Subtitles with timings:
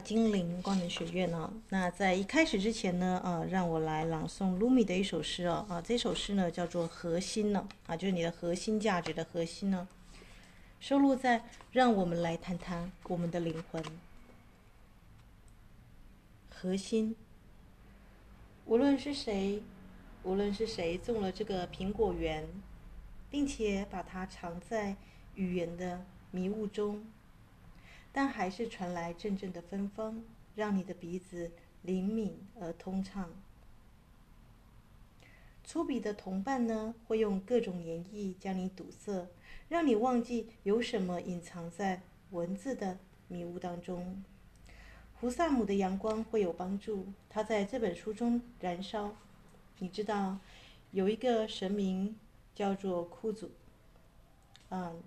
[0.00, 1.52] 精灵光能学院呢。
[1.68, 5.66] 那在一开始之前呢，啊，让我来朗诵卢米的一首诗哦。
[5.68, 9.86] 啊，这首诗呢叫做《核心》呢，啊，就是你的核心价值的核心呢，
[10.80, 13.82] 收录在《让我们来谈谈我们的灵魂》。
[16.48, 17.14] 核心，
[18.66, 19.62] 无论是谁，
[20.22, 22.46] 无论是谁种了这个苹果园，
[23.30, 24.96] 并且把它藏在
[25.34, 27.04] 语言的迷雾中。
[28.12, 30.22] 但还是传来阵阵的芬芳，
[30.56, 33.30] 让你的鼻子灵敏而通畅。
[35.62, 39.28] 粗鄙的同伴呢，会用各种黏液将你堵塞，
[39.68, 44.24] 让你忘记有什么隐藏在文字的迷雾当中。
[45.14, 49.14] 胡萨姆的阳光会有帮助，他在这本书中燃烧。
[49.78, 50.38] 你知道，
[50.90, 52.16] 有一个神明
[52.54, 53.50] 叫做库祖，
[54.70, 55.00] 嗯。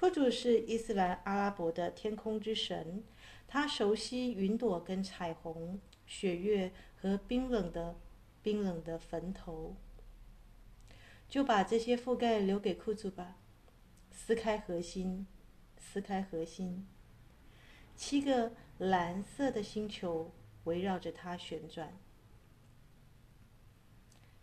[0.00, 3.04] 库主是伊斯兰阿拉伯的天空之神，
[3.46, 7.94] 他熟悉云朵跟彩虹、雪月和冰冷的、
[8.42, 9.76] 冰冷的坟头。
[11.28, 13.36] 就把这些覆盖留给库主吧。
[14.10, 15.26] 撕开核心，
[15.76, 16.88] 撕开核心。
[17.94, 20.32] 七个蓝色的星球
[20.64, 21.94] 围绕着它旋转，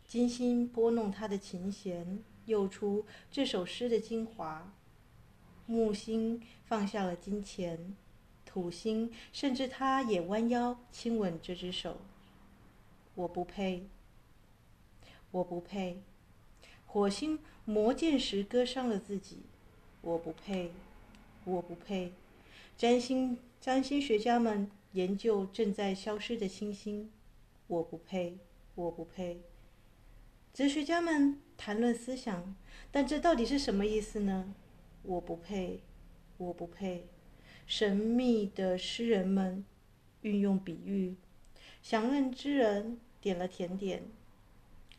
[0.05, 4.75] 精心拨弄它的琴弦，奏出这首诗的精华。
[5.67, 7.93] 木星放下了金钱，
[8.45, 11.97] 土星甚至他也弯腰亲吻这只手。
[13.15, 13.85] 我不配，
[15.31, 16.01] 我不配。
[16.85, 19.39] 火星磨剑时割伤了自己。
[20.01, 20.71] 我不配，
[21.43, 22.13] 我不配。
[22.77, 27.11] 占星占星学家们研究正在消失的星星。
[27.67, 28.37] 我不配，
[28.75, 29.41] 我不配。
[30.53, 32.55] 哲学家们谈论思想，
[32.89, 34.53] 但这到底是什么意思呢？
[35.07, 35.79] 我不配，
[36.35, 37.07] 我不配。
[37.65, 39.63] 神秘的诗人们
[40.21, 41.15] 运用比喻，
[41.81, 44.03] 享乐之人点了甜点，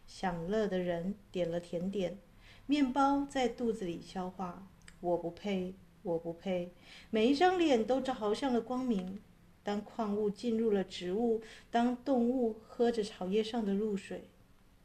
[0.07, 2.17] 享乐的人点了甜点，
[2.65, 4.67] 面包在肚子里消化。
[5.01, 6.73] 我不配，我不配。
[7.11, 9.21] 每一张脸都朝向了光明。
[9.63, 14.31] 当矿物进入了植物，当动物喝着草叶上的露水，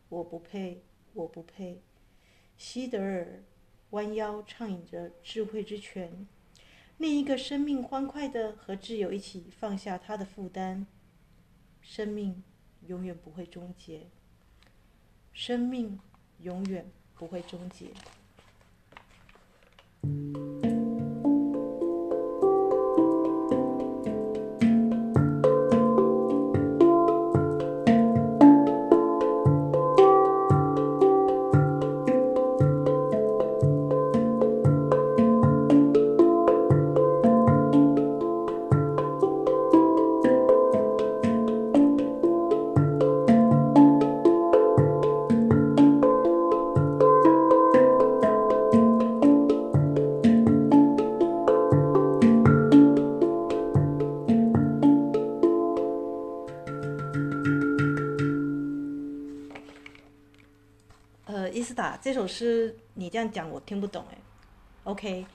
[0.09, 1.81] 我不配，我不配。
[2.57, 3.41] 西德尔。
[3.93, 6.27] 弯腰畅饮着智慧之泉，
[6.97, 10.87] 另一个生命欢快的和挚友一起放下他的负担。
[11.79, 12.41] 生命
[12.87, 14.07] 永远不会终结，
[15.31, 15.99] 生命
[16.39, 17.91] 永远不会终结。
[62.03, 64.17] 这首诗你这样讲我听不懂哎
[64.83, 65.25] ，OK，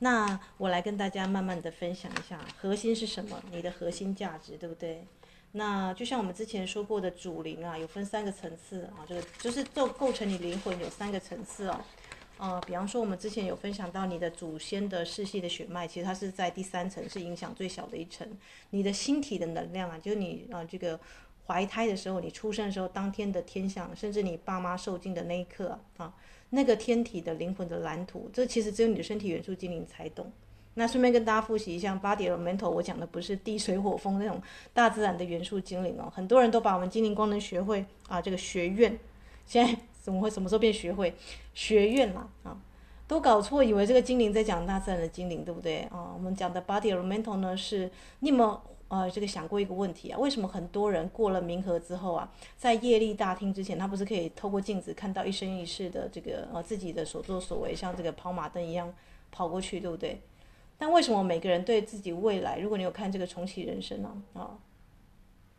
[0.00, 5.06] 那我来跟大家慢慢的分享一下核心是什么，你的核心价值对不对？
[5.52, 11.80] 那就像我们之前说过的主灵啊，有分三个层次啊，这个就是构构成你灵魂有三个层次哦，
[12.36, 18.28] 呃，比方说我们之前有分享到你的祖先的世系的血脉，其实它是在第三层，是影响最小的一层，
[18.68, 21.00] 你的星体的能量啊，就是你啊这个。
[21.48, 26.14] 怀胎的时候，你出生的时候，当天的天象，甚至你爸妈受精的那一刻啊，
[26.50, 30.30] 那个天体的灵魂的蓝图，这其实只有你的身体元素精灵才懂。
[30.74, 34.40] 那顺便跟大家复习一下，Body Elemental，我讲的不是地水火风那种
[34.74, 36.12] 大自然的元素精灵哦。
[36.14, 38.98] 很多人都把我们精灵光能学会啊，这个学院，
[39.46, 41.14] 现在怎么会什么时候变学会？
[41.54, 42.56] 学院了啊，
[43.08, 46.12] 都搞错，以为这个精灵在讲大自然的精灵，对不对啊？
[46.14, 47.90] 我们讲的 Body Elemental 呢，是
[48.20, 48.58] 你们。
[48.88, 58.92] 呃，这个想过一个问题啊，为什么很多人过了冥河之后啊，在业力大厅之前，他不是可以透过镜子看到一生一世的这个呃自己的所作所为，像这个跑马灯一样
[59.30, 60.20] 跑过去，对不对？
[60.78, 64.58] 但为什么每个人对自己未来，如果你有看这个重启人生呢啊，啊，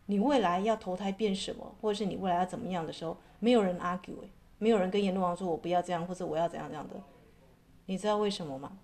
[0.08, 4.16] 你未来要投胎变什么，或者是你未来要怎么样的时候，没有人 argue，
[4.58, 6.96] 没有人跟阎罗王说我不要这样，或者我要怎样这样的，
[7.86, 8.78] 你知道为什么吗？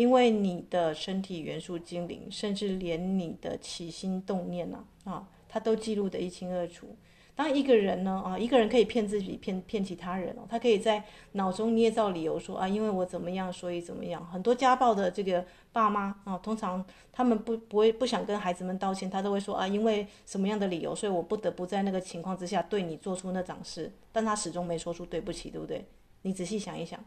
[0.00, 6.96] 因为你的身体元素精灵，甚至连你的起心动念呐啊，它都记录得一清二楚。
[7.34, 14.26] 当一个人呢，啊，一个人可以骗自己，骗骗其他人哦，他可以在脑中捏造理由说啊，因为我怎么样，所以怎么样。
[14.26, 16.82] 很多家暴的这个爸妈啊，通常
[17.12, 25.84] 他们不不会不想跟孩子们道歉，他都会说啊，因为什么样的理由，所以我不得不在那个情况之下对你做出那掌事，但他始终没说出对不起，对不对？
[26.22, 26.98] 你仔细想一想。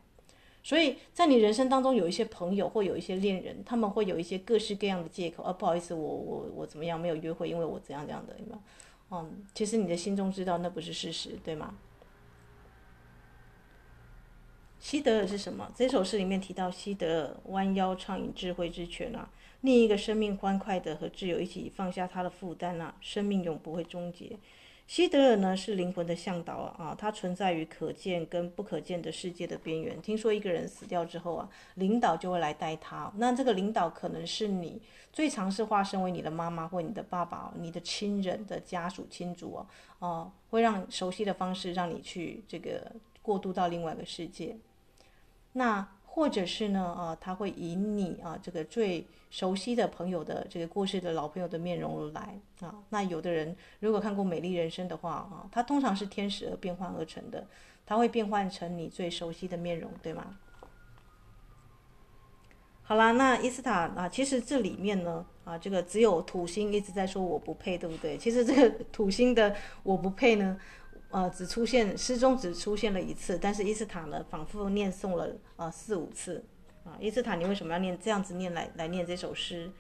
[0.64, 8.62] 所以在你人生当中，有一些朋友或有一些恋人，他们会有一些各式各样的借口，啊，不好意思，我我我怎么样没有约会，因为我怎样怎样的，有没有？
[9.12, 11.76] 嗯，其实你的心中知道那不是事实，对吗？
[14.80, 15.72] 西德尔是什么？
[15.76, 19.30] 这首诗里面提到西德尔弯腰畅饮智慧之泉啊，
[19.62, 24.38] 另一个生命欢快的和挚友一起放下他的负担啊，生命永不会终结。
[24.94, 30.00] 西德尔呢是灵魂的向导啊，啊，它存在于可见跟不可见的世界的边缘。
[30.04, 33.12] 听说一个人死掉之后啊，领导就会来带他。
[33.16, 34.80] 那这个领导可能是你，
[35.12, 39.66] 最常是化身为你的妈妈或你的爸爸、你的亲人的家属亲族啊，
[39.98, 42.92] 啊，会让熟悉的方式让你去这个
[43.24, 44.56] 过渡到另外一个世界。
[45.54, 45.88] 那。
[46.16, 52.76] 或者是呢，啊，他会以你啊这个最熟悉的朋友的这个过世的老朋友的面容来啊。
[52.90, 57.48] 那有的人如果看过《美丽人生》的话啊，他通常是天使而变换而成的，
[57.84, 60.38] 他会变换成你最熟悉的面容，对吗？
[62.84, 68.20] 好啦，那伊斯塔啊，其实这里面呢啊，这个只有土星一直在说我不配，对不对？
[68.20, 70.60] 其实这个土星的我不配呢。
[71.14, 76.44] 呃，只出现诗中只出现了一次，但是伊斯塔呢，反复念诵了呃四五次，
[76.84, 79.72] 啊，伊斯塔，你为什么要念这样子念来来念这首诗？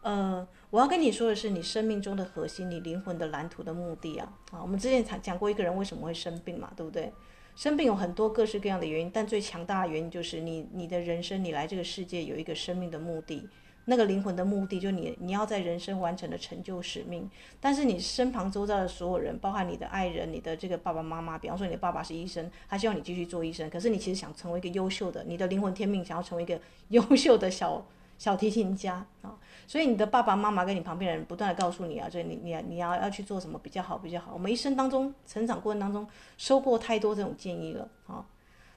[0.00, 7.12] 呃，我要跟你说的是，你生命中的核心，你灵魂的蓝图的目的啊，啊，我们之前讲讲过一个人为什么会生病嘛，对不对？
[7.54, 13.46] 生病有很多各式各样的原因，但最强大的原因就是你你的人生，你来这个世界有一个生命的目的。
[13.86, 17.28] 那个灵魂的目的，就你你要在人生完成的成就使命。
[17.60, 23.68] 但是你身旁周遭的所有人，包含你的爱人、你的这个爸爸妈妈，比方说你的爸爸是医生，他希望你继续做医生。
[23.68, 27.84] 可是你其实想成为一个优秀的，你的灵魂天命想要成为一个优秀的小
[28.18, 29.36] 小提琴家啊。
[29.66, 34.32] 所以你的爸爸妈妈跟你旁边的人不断的告诉你啊，这你你你要要去做什么比较好比较好。
[34.32, 36.06] 我们一生当中成长过程当中
[36.36, 38.24] 收过太多这种建议了啊。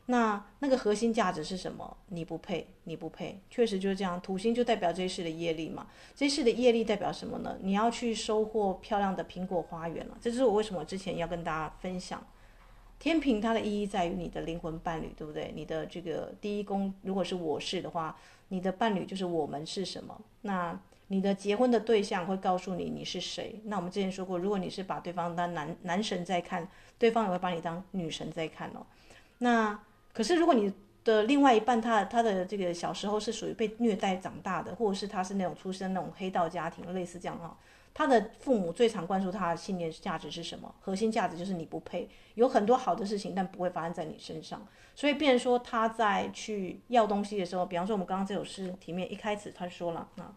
[0.07, 1.97] 那那个核心价值是什么？
[2.09, 4.21] 你不配，你不配，确实就是这样。
[4.21, 7.57] 土星就代表这一世的业力嘛，这一世的业力代表什么呢？
[7.61, 10.17] 你要去收获漂亮的苹果花园了。
[10.21, 12.23] 这就是我为什么之前要跟大家分享。
[12.97, 15.51] 天平它的意义在于你的灵魂伴侣，对不对？
[15.55, 18.15] 你的这个第一宫如果是我是的话，
[18.49, 20.17] 你的伴侣就是我们是什么？
[20.41, 23.59] 那你的结婚的对象会告诉你你是谁？
[23.65, 28.85] 那我们之前说过，如果你是把对方当男男神在看，对方也会把你当女神在看哦。
[29.39, 29.77] 那
[30.15, 37.59] 可是，如果你的另外一半他他的这个小时候是属于被虐待长大的，或者是他是那种出生那种黑道家庭，类似这样哈，
[37.93, 40.73] 他的父母最常灌输他的信念价值是什么？
[40.79, 44.65] 核心价值就是你不配，有很多好的事情，但不会发生在你身上。
[44.95, 50.33] 所以，变成说他在去要东西的时候，比方说我们刚刚这首诗里面一开始他说了啊，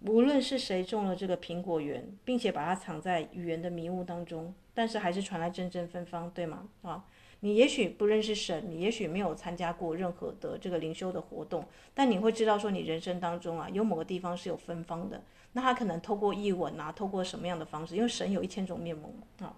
[0.00, 6.68] 无论是谁种了这个苹果园，并且把它藏在语言的迷雾当中，但是还是传来阵阵芬芳，对吗？
[6.82, 7.04] 啊。
[7.44, 15.20] 你也许不认识神，你也许没有参加过任何的这个灵修的活动，但你会知道说，你人生当中啊，有某个地方是有芬芳的。
[15.54, 17.96] 那他可能透过译文啊，透过什么样的方式？
[17.96, 19.56] 因为神有一千种面目啊，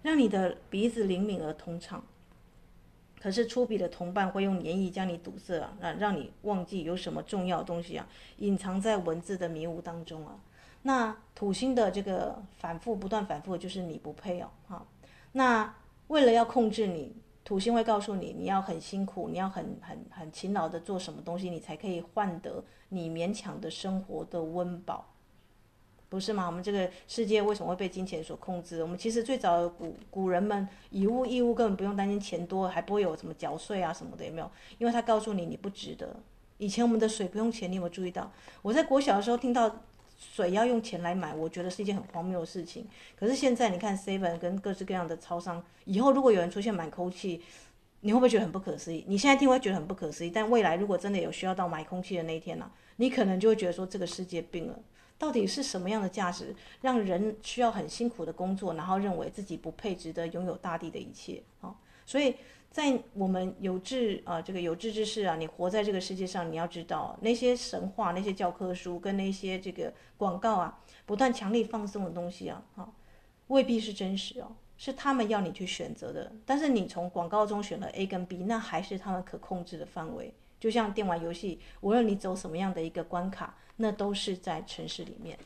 [0.00, 2.02] 让你的鼻子灵敏而通畅。
[3.20, 8.08] 可是粗鄙的同伴会用黏液将你堵塞啊，让让你忘记有什么重要东西啊，
[8.38, 10.40] 隐藏在文字的迷雾当中啊。
[10.82, 14.86] 那土星的这个反复不断反复就是你不配哦，哈，
[15.32, 15.74] 那。
[16.08, 25.12] 为了要控制你，土星会告诉你，你要很辛苦，你要很很很勤劳的做什么东西，你才可以换得你勉强的生活的温饱，
[26.08, 26.46] 不是吗？
[26.46, 28.82] 我们这个世界为什么会被金钱所控制？
[28.82, 34.50] 我们其实最早的古古人们以物易物，根本不用担心钱多，还不会有什么缴税啊什么的，有没有？
[34.78, 36.16] 因为他告诉你，你不值得。
[36.56, 38.32] 以前我们的水不用钱，你有没有注意到？
[38.62, 39.70] 我在国小的时候听到。
[40.18, 42.84] 水要用钱来买，我觉得是一件很荒谬的事情。
[43.16, 47.40] 可是现在你看，seven 跟各式各样的超商，以后如果有人出现买空气，
[48.00, 49.04] 你会不会觉得很不可思议？
[49.06, 54.78] 你现在听会觉得很不可思议，但未来如果真的有需要到买空气的那一天呢、你可能就会觉得说，这个世界病了。
[55.16, 61.42] 到底是什么样的价值，让人需要很辛苦的工作，然后认为自己不配值得拥有大地的一切？
[61.60, 62.34] 啊，所以。
[62.70, 72.92] 在我们有志啊，这个有志之士啊，你活在这个世界上，你要知道那些神话、那些教科书跟那些这个广告啊，不断强力放送的东西啊，哈，
[73.48, 76.30] 未必是真实哦，是他们要你去选择的。
[76.44, 80.32] 但是你从广告中选了 A 跟 B，那还是他们可控制的范围。
[80.60, 85.38] 就像电玩游戏，无论你走什么样的一个关卡，那都是在城市里面。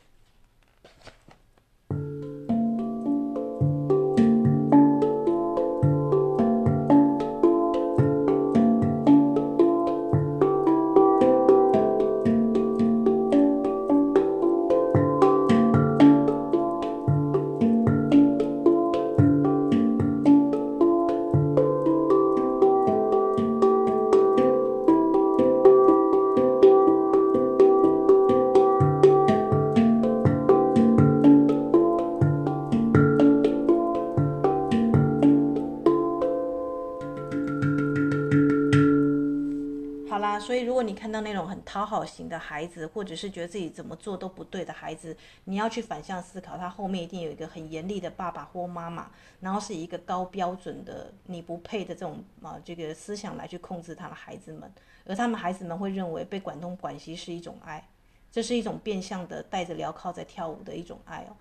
[41.03, 54.71] 看到那种很讨好型的孩子，或者是觉得自己怎么做都不对的孩子，你要去反向思考，他后面一定有一个很严厉的爸爸或妈妈，然后是一个高标准的你不配的这种啊这个思想来去控制他的孩子们，
[55.05, 57.85] 而他们孩子们会认为被管东管西是一种爱，
[58.31, 61.35] 这是一种变相的带着镣铐在跳舞的一种爱哦。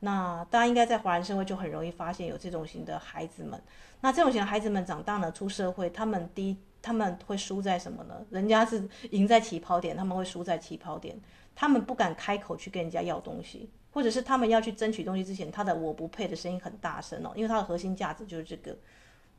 [0.00, 3.58] 那大家应该在华人社会就很容易发现有这种型的孩子们。
[4.02, 8.24] 那这种型的孩子们长大了出社会，他们第一他们会输在什么呢？
[8.30, 11.20] 人家是赢在起跑点，他们会输在起跑点。
[11.52, 18.78] 他们不敢开口去跟人家要东西，或者是他们要去争取东西之前，他的我不配的声音很大声哦，因为他的核心价值就是这个。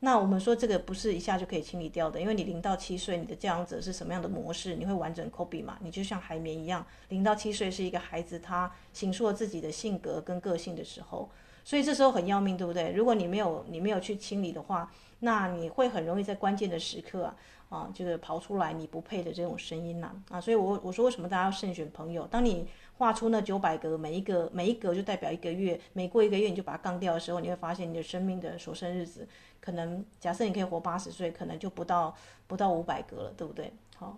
[0.00, 5.78] 那我们说这个不是一下就可以清理掉的，因为你零到七岁，你的教养者是什么样的模式，你会完整 copy 嘛？
[5.80, 11.30] 你就像海绵一样，零到七岁是一个孩子，他形塑了自己的性格跟个性的时候，
[11.64, 12.92] 所以这时候很要命，对不对？
[12.92, 17.36] 如果你没有你没有去清理的话，那你会很容易在关键的时刻啊
[17.68, 22.26] 啊，就是跑出来你不配的这种声音呐啊，所以我我说为什么大家要慎选朋友？
[22.28, 29.26] 当你画出那九百格，每一个每一格就代表一个月，每过一个月你就把它杠掉的时候，你会发现你的生命的所剩日子。
[29.60, 32.14] 可能假设你可以活八十岁，可能就不到
[32.46, 33.72] 不到五百个了，对不对？
[33.96, 34.16] 好，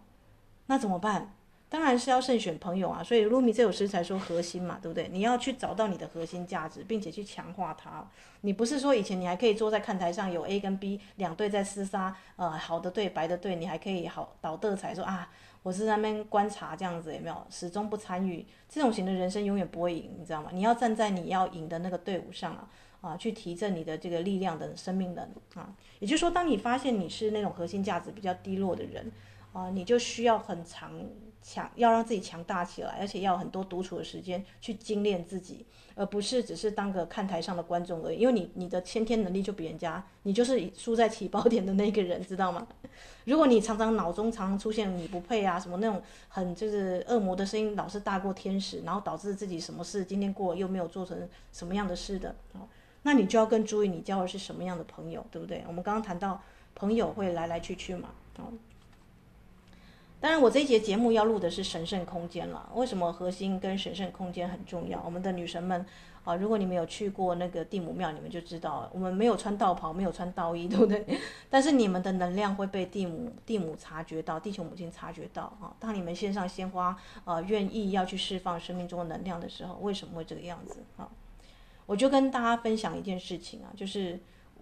[0.66, 1.34] 那怎么办？
[1.70, 3.02] 当然是要慎选朋友啊。
[3.02, 5.08] 所以卢米这首诗才说核心嘛，对不对？
[5.10, 8.06] 你要去找到你的核心价值，并且去强化它。
[8.42, 15.30] 你不是说以前你还可以坐在看台上，有 A 跟 B 两队在厮杀，呃，好的队、白的队，你还可以好倒的彩说啊，
[15.62, 17.46] 我是在那边观察这样子，有没有？
[17.48, 20.50] 始终不参与，这种型的人生永远不会赢，你知道吗？
[20.52, 22.68] 你要站在你要赢的那个队伍上啊。
[23.00, 29.10] 啊，去提振你的这个力量的生命能啊，也就是说，当你发现你是那种核心价值比较低落的人，
[29.54, 30.92] 啊，你就需要很长
[31.42, 38.18] 强，要让自己强大起来，而且要很多独处的时间去精炼自己，而不是只是当个看台上的观众而已。
[38.18, 42.66] 因为你你的先天能力就比人家，你就是输在起跑点的那个人，知道吗？
[43.24, 52.60] 如果你常常脑中常常出现你不配啊什么那种很就是恶魔的声音，老是大过天使，然后导致自己什么事今天过又没有做成什么样的事的哦。
[53.02, 55.64] 那你就要更注意你交的是什么样的朋友，对不对？
[55.66, 56.42] 我们刚刚谈到
[56.74, 58.52] 朋友会来来去去嘛，哦。
[60.20, 62.70] 当然，我这一节节目要录的是神圣空间了。
[62.74, 65.02] 为什么核心跟神圣空间很重要？
[65.02, 65.84] 我们的女神们
[66.24, 71.02] 啊，如果你们有去过那个地母庙，你们就知道，我们没有穿道袍，没有穿道衣，对不对？
[71.48, 75.72] 但是你们的能量会被地母地母察觉到，地球母亲察觉到啊。
[75.80, 81.08] 当你们献上鲜花，啊，愿意要去释放生命中的能量的时候，为什么会这个样子啊？
[81.86, 84.20] 我就跟大家分享一件事情啊，就是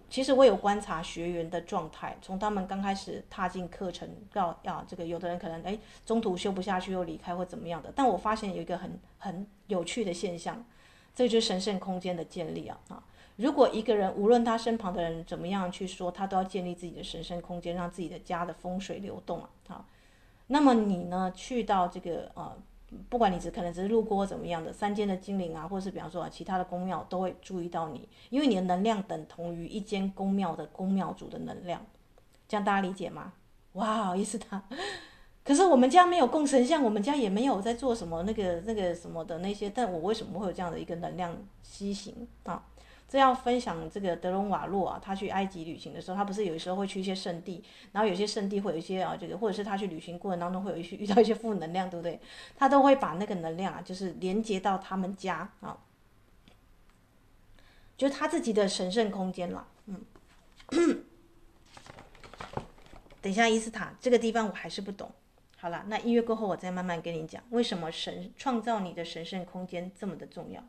[0.09, 10.65] 其实我有观察学员的状态，从他们刚开始踏进课程到要这个，有的人可能诶中途修不下去又离开或怎么样的，但我发现有一个很很有趣的现象，
[11.13, 13.03] 这就是神圣空间的建立啊啊！
[13.35, 19.85] 如果一个人无论他身旁的人怎么样去说，他都要建立自己的神圣空间，让自己的家的风水流动啊啊，
[20.47, 22.57] 那么你呢去到这个呃。
[23.09, 31.85] 不管你只可能只是路过怎么样的，三间的精灵啊，或者是比方说啊，其他的宫庙都会注意到你，因为你的能量等同于一间宫庙的宫庙主的能量，
[32.47, 33.33] 这样大家理解吗？
[33.73, 34.63] 哇，意思他，
[35.43, 42.65] 可是我们家没有供神像，我们家也没有在做什么那个那个什么的那些，但我为什么会有这样的一个能量吸行啊？
[43.09, 52.19] 这要分享这个德隆瓦洛啊，他去埃及旅行的时候，他不是有时候会去一些圣地，然后有些圣地会有一些啊，这个或者是他去旅行过程当中会有一些遇到一些负能量，对不对？
[52.55, 55.75] 他都会把那个能量啊，就是连接到他们家啊，
[57.97, 59.67] 就是他自己的神圣空间了。
[59.87, 60.05] 嗯，
[63.21, 65.11] 等一下，伊斯塔这个地方我还是不懂。
[65.57, 70.63] 好了，那音乐过后我再慢慢跟你讲，为什么神创造你的神圣空间这么的重要。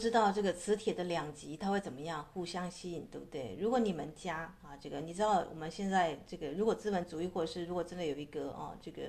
[0.00, 3.56] 知道这个磁铁的两极它会怎么样互相吸引，对不对？
[3.60, 9.02] 如果你们家啊，这个你知道我们现在这个，如果资本主义或者是如果真的有一个啊，这个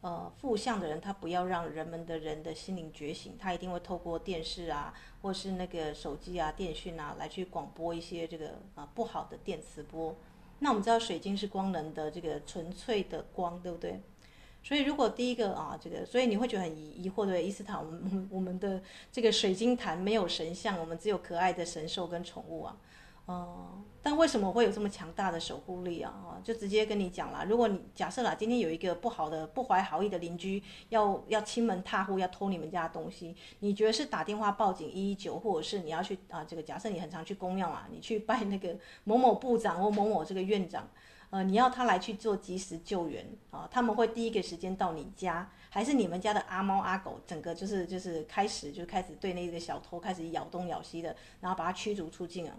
[0.00, 10.14] 呃负向的人，他不要让人们的人的心灵觉醒，他一定会透过电视啊，或是那个手机啊、电讯啊来去广播一些这个啊不好的电磁波。
[10.58, 14.00] 那我们知道水晶是光能的这个纯粹的光，对不对？
[14.64, 22.76] 所以如果第一个啊，这个，所以你会觉得很疑疑惑，对，伊斯坦，我们 我们的这个水晶坛没有神像，我们只有可爱的神兽跟宠物啊。
[23.26, 26.38] 嗯，但为什么会有这么强大的守护力啊？
[26.44, 36.44] 就直接跟你讲啦，如果你假设啦，今天有一个不好的、不怀好意的邻居要要侵门踏户，要偷你们家的东西，你觉得是打电话报警一一九，或者是你要去啊？
[36.44, 40.86] 这个假设你很常去公庙啊，你去拜那个某某部长或某某这个院长，
[41.30, 43.68] 呃，你要他来去做及时救援啊？
[43.70, 52.54] 他们会第一个时间到你家，还是你们家的阿猫阿狗，整个就是就是开始就开始对那个小偷开始咬东咬西的，然后把他驱逐出境啊？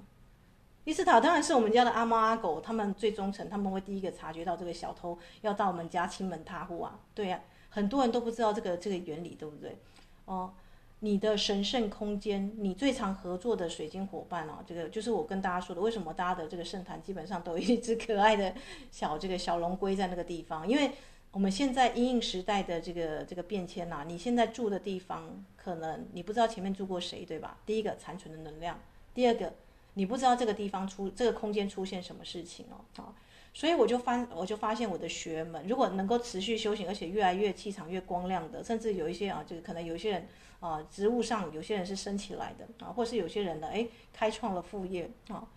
[0.84, 6.99] 伊斯塔当然是我们家的阿猫阿狗，他们最忠诚，他们会第一个察觉到这个小偷要到我们家亲门踏户啊。
[7.13, 9.78] 对呀、啊，很多人都不知道这个这个原理，对不对？
[10.25, 10.54] 哦，
[10.99, 18.53] 你的神圣空间，你最常合作的水晶伙伴哦，这个就是我跟大家说的，为什么大家的这个圣坛基本上都有一只可爱的
[18.91, 20.67] 小这个小龙龟在那个地方？
[20.67, 20.91] 因为
[21.31, 27.58] 我们现在因应时代的这个这个变迁呐、你现在住的地方可能你不知道前面住过谁，对吧？
[27.65, 28.79] 第一个残存的能量，
[29.13, 29.53] 第二个。
[29.97, 33.15] 你不知道这个地方出这个空间出现什么事情哦，啊，
[33.53, 40.27] 所以我就发我就发现我的学员们，如果能够持续修行，而且越来越气场越光亮的，甚至有一些啊，就是可能有一些人
[40.60, 45.48] 啊，职务上有些人是升起来的啊，或是有些人呢，哎，开创了副业啊，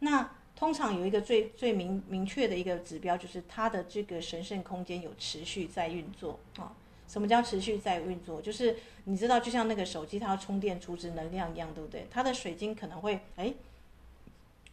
[0.00, 6.72] 那通常有一个最最明明确的一个指标，就是他的这个神圣空间有持续在运作啊。
[7.06, 8.40] 什么叫持续在运作？
[8.42, 12.06] 就是你知道，就像那个手机它要充电储值能量一样，对不对？
[12.10, 13.54] 它的水晶可能会哎。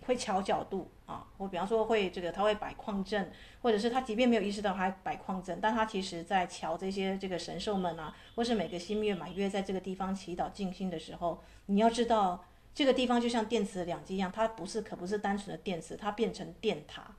[0.08, 17.16] 会调角度啊，我比方说会这个，他会摆矿阵，或者是他即便没有意识到他摆矿阵，但他其实在瞧这些这个神兽们啊，或是每个新月满月在这个地方祈祷静心的时候，你要知道这个地方就像电磁两极一样，它不是可不是单纯的电磁，它变成电塔，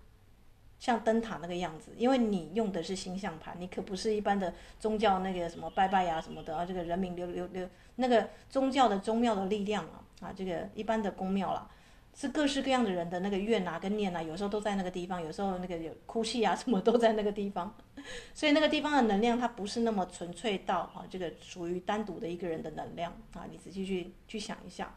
[0.80, 11.70] 像灯塔那个样子，因为你用的是星象盘，你可不是一般的宗教那个什么拜拜呀、什么的啊，这个人民流流流那个宗教的宗庙的力量啊啊，这个一般的宫庙啦。
[12.18, 17.76] 是各式各样的人的那个愿啊跟念啊，有时候都在那个地方，有时候那个有哭泣啊什么都在那个地方，
[18.32, 24.94] 所以那个地方的能量它不是那么纯粹到啊，这个属于单独的一个人的能量啊，你仔细去去想一下。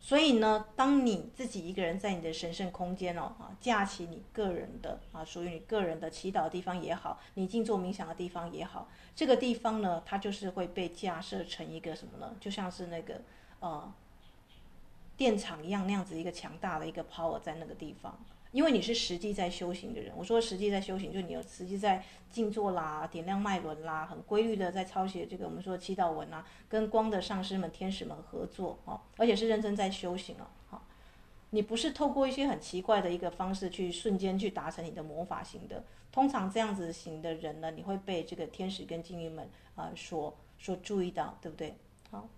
[0.00, 12.36] 所以呢，当你自己一个人在你的神圣空间哦啊，架起你个人的啊，属于你个人的祈祷的地方也好，你静坐冥想的地方也好，这个地方呢，它就是会被架设成一个什么呢？
[12.38, 13.20] 就像是那个
[13.58, 13.92] 呃。
[15.16, 18.18] 电场一样那样子一个强大的一个 power 在那个地方，
[18.52, 20.12] 因为你是实际在修行的人。
[20.16, 30.50] 我说实际在修行，就你有实际在静坐啦、点亮脉轮啦，很规律的在抄写这个我们说的祈祷文啊，跟光的上师们、天使们合作哦，而且是认真在修行了。
[30.68, 30.82] 好，
[31.50, 35.82] 你不是透过一些很奇怪的一个方式去瞬间去达成你的魔法型的。
[36.12, 41.74] 通常这样子型的人呢，你会被这个天使跟精灵们啊所所注意到，对不对？
[42.10, 42.28] 好。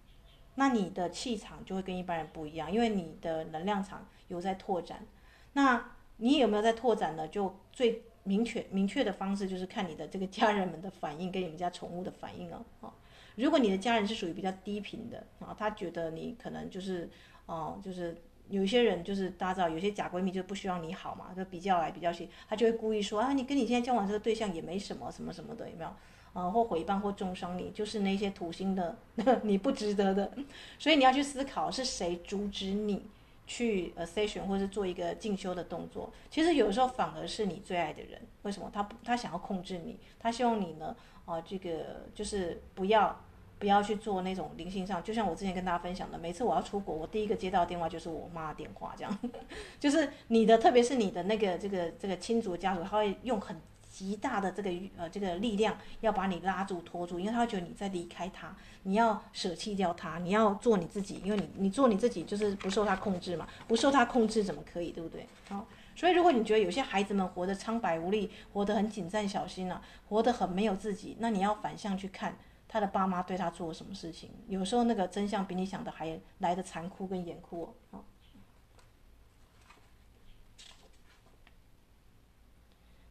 [0.59, 5.07] 那你的气场就会跟一般人不一样，因为你的能量场有在拓展。
[5.53, 7.29] 那你有没有在拓展呢？
[7.29, 12.92] 就最明确明确的方式就是看你的这个家人们的反应跟你们家宠物的反应哦。
[13.37, 17.09] 如果你的家人是属于比较低频的啊，他觉得你可能就是
[17.47, 18.16] 哦，就是
[18.49, 25.90] 有一些人就是大家知道，有些假闺蜜就不希望你好嘛，就比较来比较去，他就会故意说啊，你跟你现在交往这个对象也没什么什么什么的，有没有？
[26.38, 28.96] 呃，或毁谤或重伤你，就是那些土星的，
[29.42, 30.31] 你不值得的，
[30.79, 33.03] 所以你要去思考是谁阻止你
[33.44, 36.12] 去呃 session 或是做一个进修的动作。
[36.31, 38.70] 其实有时候反而是你最爱的人，为什么？
[38.72, 43.20] 他不他想要控制你，他希望你呢，啊、这个就是不要
[43.59, 49.18] 不要去做那种灵性上，就像我之前跟大家分享的，每次我要出国，我第一个接到电话就是我妈电话，这样，
[49.81, 53.61] 就是你的，特别是你的那个这个这个亲族家属，他会用很。
[53.99, 65.27] 极大的这个呃这个力量要把你拉住拖住，因为他觉得你在离开他，你要舍弃掉他，你要做你自己，因为你你做你自己就是不受他控制嘛，不受他控制怎么可以，对不对？
[65.49, 78.05] 好，所以如果你觉得有些孩子们活得苍白无力，活得很谨慎小心啊，活得很没有自己，那你要反向去看他的爸妈对他做了什么事情，有时候那个真相比你想的还来得残酷跟严酷哦。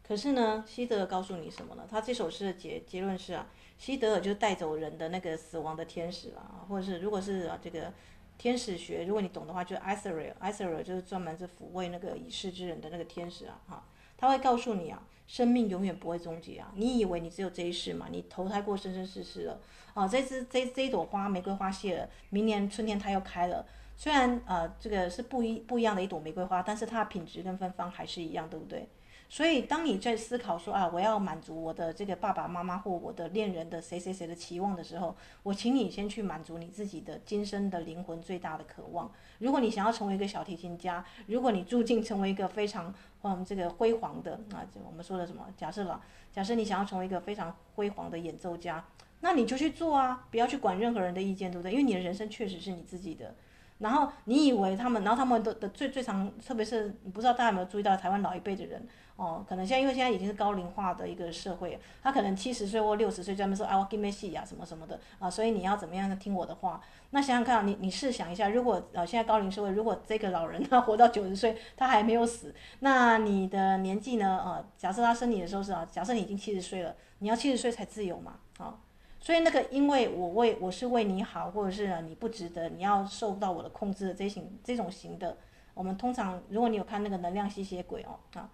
[0.08, 1.86] 可是呢，西德尔告诉你什么呢？
[1.90, 3.46] 他这首诗的结结论是啊，
[3.78, 7.92] 西德尔就带走人的那个死亡的天使啊，或者是如果是啊这个
[8.38, 13.86] 天使学，如果你懂的话，就是 Ithariel，Ithariel 就是专门是抚慰那个已逝之人的那个天使啊，哈，
[14.18, 18.08] 他会告诉你啊，生命永远不会终结啊，你以为你只有这一世嘛？
[18.10, 19.60] 你投胎过生生世世了
[19.94, 23.66] 啊，这只这这一朵花玫瑰花谢了，明年春天它又开了，
[23.98, 28.88] 虽然呃这个是不一不一样的一朵玫瑰花，但是它的品质跟芬芳还是一样，对不对？
[29.30, 35.14] 所以，当你在思考说啊，我要满足我的这个爸爸妈妈或我的恋人的谁谁谁的期望的时候，
[35.44, 39.12] 我请你先去满足你自己的今生的灵魂最大的渴望。
[39.40, 45.46] 如果你想要成为一个小提琴家，如果你注定成为一个非常嗯这个辉煌的啊，我们说的什么？
[45.58, 48.86] 假设了，假设你想要成为一个非常辉煌的演奏家，
[49.20, 51.72] 那你就去做啊，不要去管任何人的意见，对不对？
[51.74, 53.36] 因为你的人生确实是你自己的。
[53.80, 58.88] 然后你以为他们，然后他们的的最最常，特别是不知道大家有没有注意到，台湾老一辈的人。
[59.18, 66.80] 哦，可能现在因为现在已经是高龄化的一个社会，他可能七十岁或六十岁专门说啊，我给你戏啊什么什么的啊，所以你要怎么样听我的话？
[67.10, 74.40] 那想想看，你你试想一下，如果呃现在高龄社会，如果这个老人他活到九十岁，他还没有死，那你的年纪呢？
[74.46, 78.36] 呃，假设他生你的时候是啊，假设你已经七十岁了，你要七十岁才自由嘛？
[78.60, 78.78] 啊，
[79.20, 85.38] 所以那个因为我为我是为你好，或者是你不值得，你要受到我的控制的这型这种型的，
[85.74, 88.48] 我们通常如果你有看那个能量吸血鬼哦啊。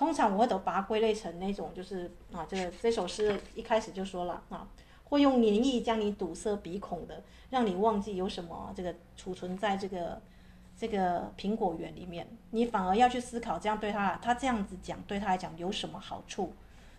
[0.00, 4.66] 通常我会都把它归类成那种，就是啊，这个这首诗一开始就说了啊，
[5.04, 10.18] 会用黏液将你堵塞鼻孔的，让你忘记有什么这个储存在这个
[10.74, 16.54] 这个苹果园里面，你反而要去思考，这样对他，他这样子讲对他来讲有什么好处？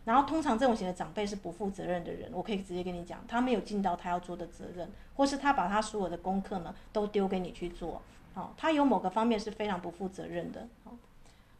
[0.05, 7.99] 然后通常这种型的长辈是不负责任的人，我可以直接跟你讲，他没有尽到他要做的责任，或是他把他所有的功课呢都丢给你去做，
[8.35, 10.67] 好，他有某个方面是非常不负责任的，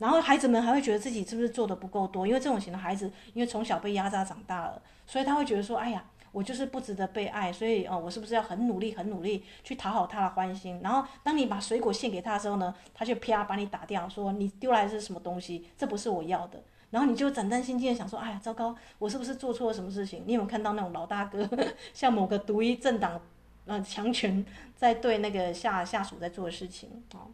[0.02, 2.26] 然后孩子们还会觉得自己是不是做的不够多？
[2.26, 15.68] 因为这种型的孩子，因为从小被压榨长大了，所以他会觉得说：“哎呀，我就是不值得被爱，所以哦，我是不是要很努力、很努力去讨好他的欢心？”然后当你把水果献给他的时候呢，他就啪把你打掉，说：“你丢来的是什么东西？
[15.78, 16.60] 这不是我要的。”
[16.90, 21.48] 然后你就胆战心惊的想说：“哎呀，糟糕，我是不是做错了什么事情？”你有没有看到那种老大哥，
[21.94, 23.22] 像某个独一政党，
[23.66, 24.44] 呃，强权
[24.76, 27.30] 在对那个下下属在做的事情啊？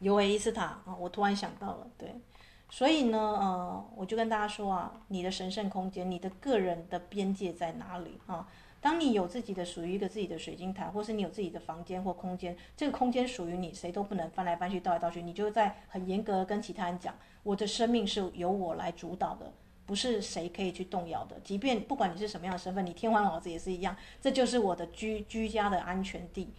[0.00, 2.14] 尤维伊斯塔啊，我突然想到了，对，
[2.70, 8.46] 所以呢，呃，我就跟大家说啊，你的神圣空间，你的个人的边界在哪里啊？
[8.80, 15.20] 当你有自己的属于一个自己的水晶台，或是你有自己的房间或空间，这个空间属于你，谁都不能翻来翻去、倒来倒去。
[15.20, 19.52] 你就在很严格跟其他人讲，我的生命是由我来主导的，
[19.84, 21.40] 不是谁可以去动摇的。
[21.42, 26.52] 即便不管你是什么样的身份，你天皇老子也是一样，这就是我的居居家的安全地。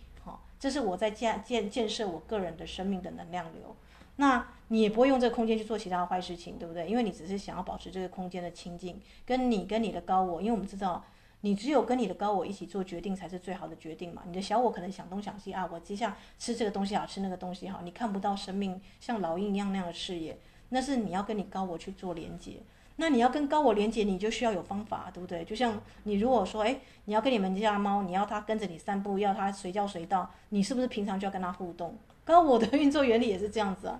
[0.59, 3.75] 这是我在建建建设我个人的生命的能量流，
[4.17, 6.85] 那你也不会用这个空间去做其他的坏事情，对不对？
[6.85, 11.01] 因为你只是想要保持这个空间的清净，跟你跟你的高我，因为我们知道，
[11.41, 14.23] 你只有跟你的高我一起做决定才是最好的决定嘛。
[14.27, 20.37] 你的小我可能想东想西啊，我接下吃这个东西好，吃那个东西好，你看不到生命像老鹰一样那样的视野，
[20.69, 22.57] 那是你要跟你高我去做连接。
[22.99, 25.43] 那你要跟高我连接，你就需要有方法，对不对？
[25.45, 31.97] 就像你如果说，哎，你要跟你们家猫，你要它跟着你散步，要它随叫随到，你是不是平常就要跟它互动？
[32.25, 33.99] 高我的运作原理也是这样子啊。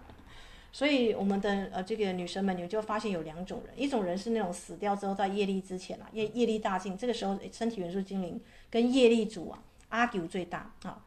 [0.73, 9.57] 所以我们的呃这个女生们，你们就发现有两种人，一种人是那种死掉之后在业力之前啊，业业力大尽，这个时候身体元素精灵跟业力主啊
[9.89, 11.01] argue 最大啊。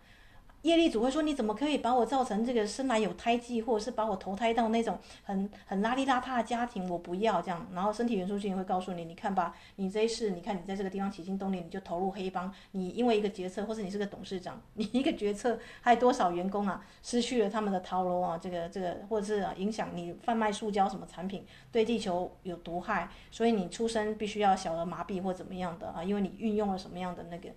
[0.63, 6.89] 业力主会说：“你怎么可以把我造成这个生来有胎记，或者是把我投胎到那种很很邋里邋遢的家庭？
[6.89, 12.53] 我不要这样。”然后身体元素性会告诉你：“你看吧，你这一世，你看你在这个地方起心动念，你就投入黑帮。
[12.71, 18.39] 你因为一个决策，或是你是个董事长， 你一个决策，害多少员工啊，失去了他们的头路啊？
[18.39, 26.05] 这个这个，或者是影响你贩卖塑胶什么产品，对地球有毒害，所以你出生必须要小儿麻痹或怎么样的啊？
[26.05, 27.49] 因为你运用了什么样的那个。”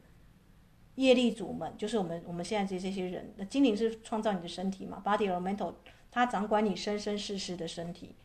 [0.95, 5.73] 业力主们就是我们我们现在这这些人，那精灵是创造你的身体嘛，body elemental，
[6.12, 8.15] 它掌管你生生世世的身体。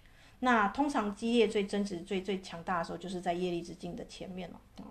[0.40, 4.61] 那通常激烈、最真实、最最强大的时候，就是在业力之境的前面了。
[4.78, 4.88] 啊，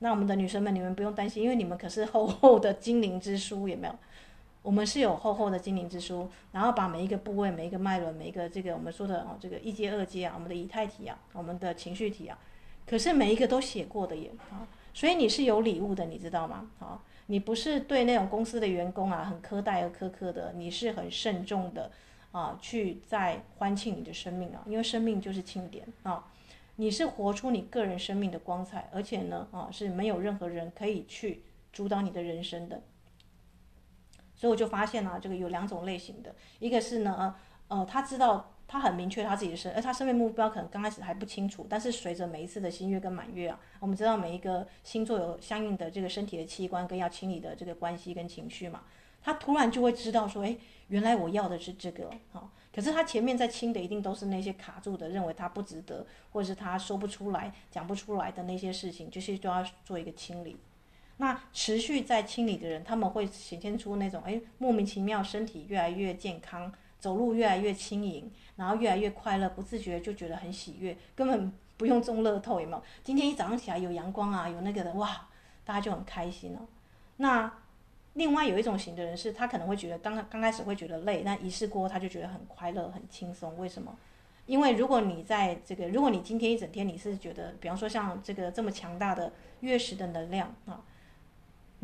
[0.00, 3.94] 那我们的女生们，你们不用担心，因为你们可是厚厚的精灵之书，有没有？
[4.62, 12.38] 我们是有厚厚的精灵之书，然后把每一个部位、每一个脉轮、每一个这个我们说的哦，这个一阶、二阶啊，我们的以太体啊，我们的情绪体啊，
[12.86, 14.66] 可是每一个都写过的耶啊。
[14.94, 16.70] 所以你是有礼物的，你知道吗？
[16.78, 21.90] 好，你不是对那种公司的员工啊很苛待和苛刻的，你是很慎重的
[22.30, 26.24] 啊，去在欢庆你的生命啊，因为生命就是庆典啊，
[26.76, 32.80] 你是活出你个人生命的光彩，而且呢啊是没有任何人可以去阻挡你的人生的。
[34.36, 37.34] 所以我就发现啊，这个有两种类型的，一个是呢
[37.66, 38.52] 呃他知道。
[38.74, 48.82] 他很明确他自己的生，而他生命目标可能刚开始还不清楚，但是随着每一次的新月跟满月啊，我们知道每一个星座有相应的这个身体的器官跟要清理的这个关系跟情绪嘛，
[49.22, 50.56] 他突然就会知道说，哎，
[50.88, 60.56] 原来我要的是这个，好，可是他前面在清的一定都是那些卡住的，认为他不值得，或者是他说不出来、讲不出来的那些事情，就是都要做一个清理。
[61.18, 66.72] 那持续在清理的人，他们会显现出那种，哎，莫名其妙身体越来越健康。
[67.04, 72.82] 走路越来越轻盈，然后越来越快乐，不自觉就觉得很喜悦，根本不用中乐透，有没有？
[73.02, 75.28] 今天一早上起来有阳光啊，有那个的，哇，
[75.66, 76.60] 大家就很开心哦。
[77.18, 77.52] 那
[78.14, 83.54] 另外有一种型的人是，他可能会觉得刚刚开始会觉得累，但一试过他就觉得很快乐、很轻松。
[83.58, 83.94] 为什么？
[84.46, 90.82] 因为如果你在这个，如果你今天一整天你是觉得，比方说像这个这么强大的月食的能量啊，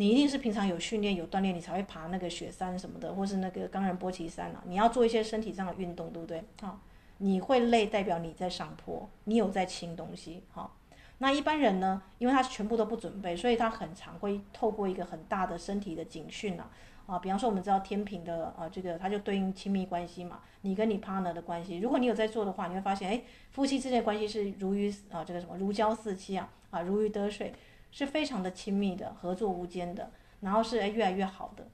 [0.01, 4.65] 你一定是平常有训练有锻炼，你才会爬那个雪山什么的，或是那个冈仁波齐山啊。
[4.67, 6.43] 你要做一些身体上的运动，对不对？
[6.63, 6.81] 啊，
[7.19, 10.43] 你会累，代表你在上坡，你有在清东西。
[10.53, 10.75] 好，
[11.19, 16.71] 那一般人呢，因为他全部都不准备，所以他很常会透过一个很大的身体的警讯啊。
[17.05, 27.53] 啊，比方说我们知道天平的啊，这个它就对应亲密关系嘛，你跟你 partner 的关系，如果你有在做的话，你会发现，哎，夫妻之间的关系是如鱼啊，这个什么如胶似漆啊，啊，如鱼得水，
[27.91, 31.67] 是非常的亲密的，合作无间的，然后是越来越好的。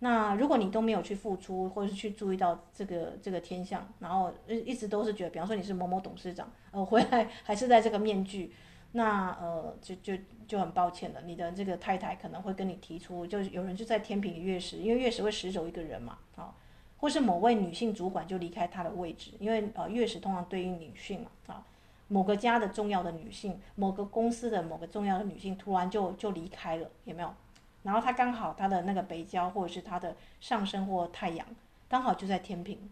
[0.00, 8.52] 那如果你都没有去付出，或者是去注意到这个这个天象，然后一直都是觉得，比方说你是某某董事长，呃，回来还是在这个面具。
[8.96, 10.12] 那呃，就就
[10.46, 16.54] 就很抱歉了，你的这个太太可能会跟你提出，就是有人就在天平月食，因为月食会食走一个人嘛，啊，
[16.98, 21.66] 或是某位女性主管就离开她的位置，因为呃月食通常对应女性嘛，啊，
[22.08, 27.34] 某个家的重要的女性，某个公司的某个重要的女性突然就就离开了，有没有？
[27.82, 31.46] 然后她刚好她的那个北郊或者是她的上升或太阳
[31.88, 32.90] 刚好就在天平。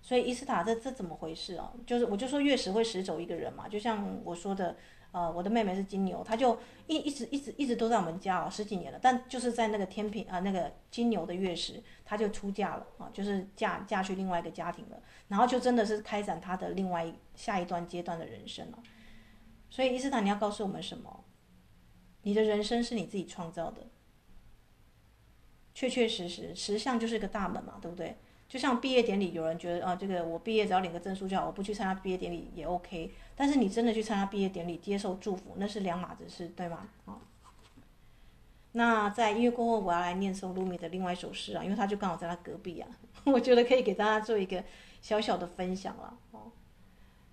[0.00, 1.70] 所以伊斯塔这这怎么回事啊？
[1.86, 4.76] 就是我就说月食会食走一个人嘛，就像我说的，
[5.10, 18.78] 呃，我的妹妹是金牛，她就一一直一直一直都在我们家啊，十几年了，但就是在那个天平啊那个金牛的月食，她就出嫁了啊，就是嫁嫁去另外一个家庭了，然后就真的是开展她的另外下一段阶段的人生了。
[19.70, 21.24] 所以伊斯坦你要告诉我们什么？
[22.22, 23.86] 你的人生是你自己创造的，
[25.72, 28.18] 确确实实，实相就是个大门嘛，对不对？
[28.48, 33.12] 就像毕业典礼，有人觉得啊，这个我毕业只要领个证书就好，我不去参加毕业典礼也 OK。
[33.36, 36.88] 但是你真的去参加毕业典礼，接受祝福，那是两码子事，对吗？
[37.04, 37.20] 啊，
[38.72, 42.88] 那在音乐过后，我要来念诵露米的另外一首诗啊，因为他就刚好在他隔壁啊，
[43.26, 44.64] 我觉得可以给大家做一个
[45.02, 46.50] 小小的分享了哦，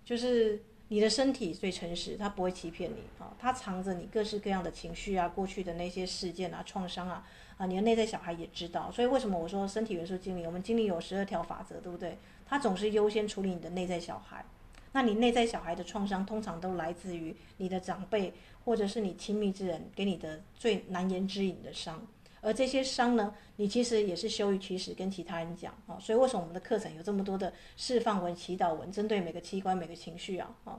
[0.04, 0.64] 就是。
[0.90, 7.26] 你的身体最诚实，它不会欺骗你啊，它藏着你各式各样的情绪啊，过去的那些事件啊、创伤啊，
[7.58, 8.92] 啊，你的内在小孩也知道。
[8.92, 10.46] 所以为什么我说身体元素精灵？
[10.46, 12.18] 我们精灵有十二条法则，对不对？
[12.46, 14.46] 它总是优先处理你的内在小孩。
[14.92, 22.06] 那你内在小孩的创伤，通常都来自于你的长辈或者是你亲密之人给你的最难言之隐的伤。
[22.46, 30.78] 而这些伤呢，你其实也是羞于启齿跟其他人讲啊，所以为什么我们的课程有这么多的释放文、祈祷文，针对每个器官、每个情绪啊啊，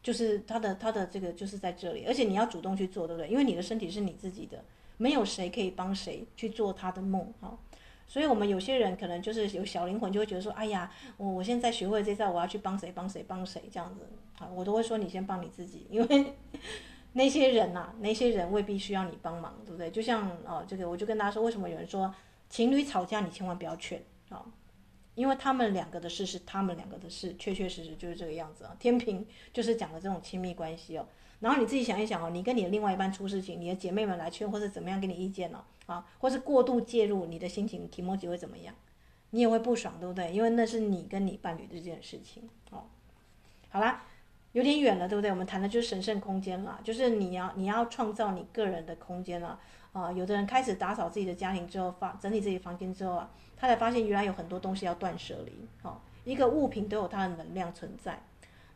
[0.00, 3.28] 就是他的他的这个就是在这里，而且你要主动去做，对不对？
[3.28, 4.62] 因为你的身体是你自己的，
[4.96, 7.58] 没有谁可以帮谁去做他的梦啊。
[8.06, 16.32] 所以我们有些人可能就是有小灵魂，就会觉得说，哎呀，我我现在学会这招，我要去帮谁帮谁帮谁这样子啊，我都会说你先帮你自己，因为。
[17.14, 19.90] 那些人呐、啊，那些人未必需要你帮忙，对不对？
[19.90, 22.14] 就像哦，这个我就跟大家说，为什么有人说
[22.48, 23.98] 情侣吵架你千万不要劝
[24.30, 24.44] 啊、哦？
[25.14, 28.74] 因为他们两个的事是他们两个的事，确确实实就是这个样子啊。
[28.78, 31.06] 天平就是讲的这种亲密关系哦。
[31.40, 35.62] 然后你自己想一想哦，你跟你的另外一半出事情，你的姐妹们来劝或者怎么样给你意见呢？
[35.84, 38.74] 啊，或是过度介入你的心情，提摩吉会怎么样？
[39.30, 40.32] 你也会不爽，对不对？
[40.32, 42.84] 因为那是你跟你伴侣的这件事情哦。
[43.68, 44.04] 好啦。
[44.52, 45.30] 有点远了，对不对？
[45.30, 49.58] 我们谈的就是神圣空间了，就是你要你要创造你个人的空间了
[49.92, 50.12] 啊！
[50.12, 55.66] 有的人开始打扫自己的家庭之后，发整理自己房间之后啊，他才发现原来有很多东西要断舍离。
[55.82, 58.22] 哦，一个物品都有它的能量存在。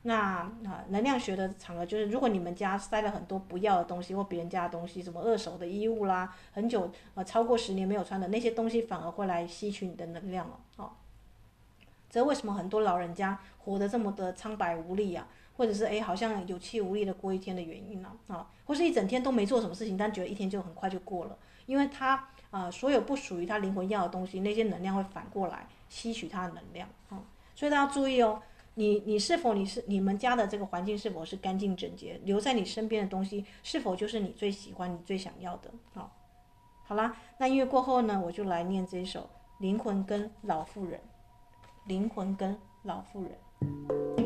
[0.03, 10.59] 那啊，能量学的场合就是，如果你们家塞了很多不要的东西或别人家的东西，什么二手的衣物啦，很久呃超过十年没有穿的那些东西，反而会来吸取你的能量了。
[10.77, 10.93] 哦，
[12.09, 15.27] 这为什么很多老人家活得这么的苍白无力啊？
[15.57, 18.13] 或者是诶，好像有气无力的过一天的原因呢？
[18.29, 27.23] 啊，或是一整天都没做什么事情，但觉得一天就很快就过了，因为他啊、所有不属于他灵魂要的东西，那些能量会反过来吸取他的能量啊。
[27.55, 28.41] 所以大家注意哦，
[28.75, 32.19] 你你是否你是你们家的这个环境是否是干净整洁？
[32.25, 35.71] 留在你身边的东西是否就是你最喜欢、你最想要的？
[35.93, 36.11] 好，
[36.85, 39.21] 好啦，那音乐过后呢，我就来念这一首
[39.59, 40.99] 《灵魂跟老妇人》，
[41.87, 44.26] 灵魂跟老妇人。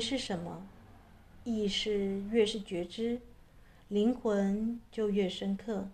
[0.00, 0.66] 是什么？
[1.44, 3.20] 意识越是觉知，
[3.88, 5.88] 灵魂就越深刻。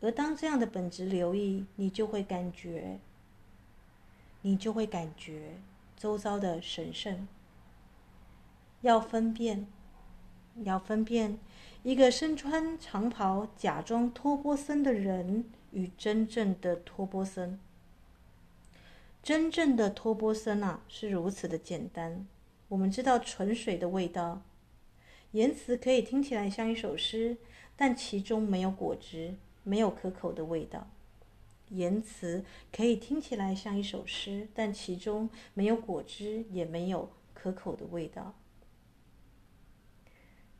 [0.00, 2.98] 而当这样的本质留意，你就会感觉，
[4.42, 5.56] 你就会感觉
[5.96, 7.26] 周遭的神圣。
[8.82, 9.66] 要分辨，
[10.64, 11.38] 要分辨
[11.82, 17.58] 一个身穿长袍、假装托钵森的人与真正的托钵森。
[19.22, 22.26] 真正的托钵僧啊，是如此的简单。
[22.72, 24.40] 我们知道纯水的味道，
[25.32, 27.36] 言辞可以听起来像一首诗，
[27.76, 29.34] 但其中没有果汁。
[29.64, 30.88] 没有可口的味道，
[31.68, 38.34] 言辞可以听起来像一首诗，但其中没有果汁，也没有可口的味道。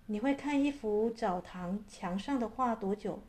[0.07, 3.21] 你会看一幅澡堂墙上的画多久？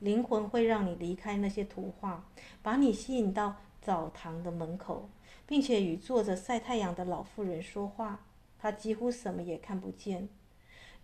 [0.00, 2.26] 灵魂会让你离开那些图画，
[2.62, 5.08] 把你吸引到澡堂的门口，
[5.46, 8.20] 并且与坐着晒太阳的老妇人说话。
[8.58, 10.28] 她几乎什么也看不见。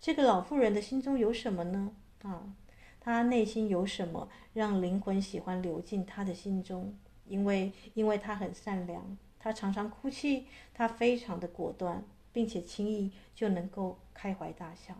[0.01, 1.95] 这个老妇人的心中有什么呢？
[2.23, 2.53] 啊，
[2.99, 6.93] 她内心有什么让灵魂喜欢流进她的心中？
[7.25, 12.03] 因为，因为她很善良，她常常哭泣，她非常的果断，
[12.33, 14.93] 并且轻易就能够开怀大笑，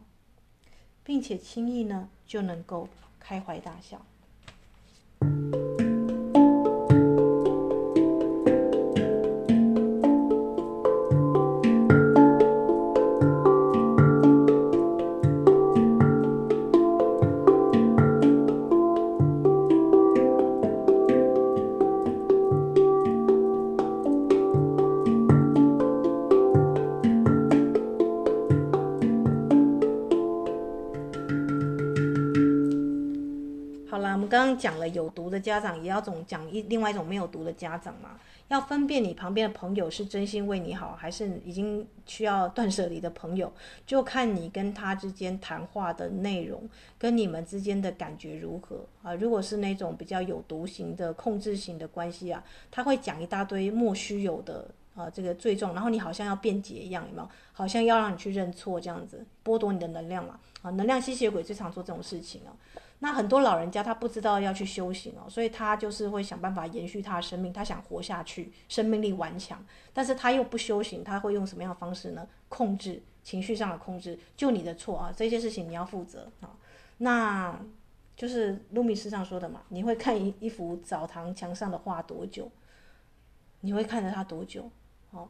[1.04, 2.88] 并且轻易呢就能够
[3.20, 4.06] 开怀大笑。
[34.64, 38.18] 讲了有毒的家长，也要总讲一另外一种没有毒的家长嘛。
[38.48, 43.52] 要分辨你旁边的朋友是真心为你好，还是已经需要断舍离的朋友，
[43.86, 49.14] 就看你跟他之间谈话的内容，跟你们之间的感觉如何啊。
[49.16, 57.30] 如果是那种比较有毒型的控制型的关系啊，他会讲一大堆莫须有的啊，这个罪状，然后你好像要辩解一样，有没有？
[57.52, 60.40] 好像要让你去认错这样子，剥夺你的能量嘛。
[60.62, 62.56] 啊，能量吸血鬼最常做这种事情啊。
[63.04, 72.26] 那很多老人家他不知道要去修行哦，所以他就是会想办法延续他的生命，他想活下去，生命力顽强，但是他又不修行，他会用什么样的方式呢？
[72.48, 76.56] 控制情绪上的控制，就你的错啊，这些事情你要负责啊。
[77.00, 77.60] 那
[78.16, 82.50] 就是卢米斯上说的嘛，你会看一一幅澡堂墙上的画多久？
[83.60, 84.72] 你会看着它多久？
[85.12, 85.28] 哦，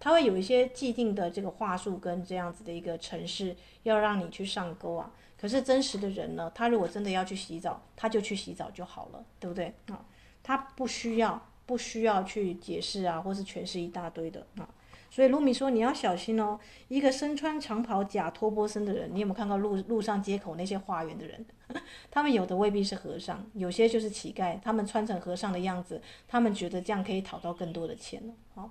[0.00, 5.10] 他会有一些既定的这个话术跟这样子的一个程式，要让你去上钩啊。
[5.36, 6.50] 可是真实的人呢？
[6.54, 10.04] 他如果真的要去洗澡，他就去洗澡就好了，对不对啊？
[10.42, 14.68] 他不需要不需要去解释啊，或是诠释一大堆的啊。
[15.10, 16.58] 所以卢米说你要小心哦。
[16.88, 21.44] 一个身穿长袍假托钵僧的人，你有没有看到路路上街口那些化缘的人？
[22.10, 24.58] 他们有的未必是和尚，有些就是乞丐。
[24.60, 28.34] 他们穿成和尚的样子，他们觉得这样可以讨到更多的钱了。
[28.54, 28.70] 好，